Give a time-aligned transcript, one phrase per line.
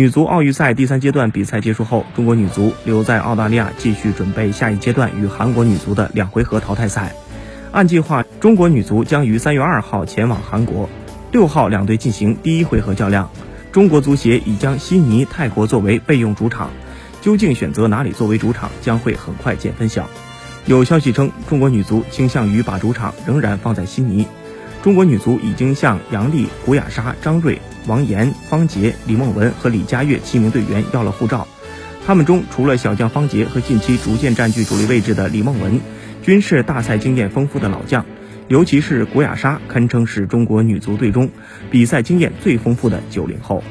[0.00, 7.12] 女足奥运赛第三阶段比赛结束后，中国女足留在澳大利亚继续准备下一阶段与韩国女足的两回合淘汰赛。
[7.70, 10.88] 按计划，中国女足将于三月二号前往韩国，
[11.32, 13.28] 六号两队进行第一回合较量。
[13.72, 16.70] 中国足协已将悉尼、泰国作为备用主场，
[17.20, 20.08] 究竟选择哪里作为主场，将会很快见分晓。
[20.64, 24.26] 有消息称，中国女足倾向于把主场仍然放在悉尼。
[24.82, 31.46] 中国女足已经向杨丽、古雅莎、张睿、王妍、方杰、李梦雯和李佳悦七名队员要了护照。
[32.06, 35.80] 他们中，除了小将方杰和近期逐渐占据主力位置的李梦雯，
[36.22, 38.06] 均是大赛经验丰富的老将。
[38.48, 41.28] 尤其是古雅莎，堪称是中国女足队中
[41.70, 43.62] 比赛经验最丰富的九零后。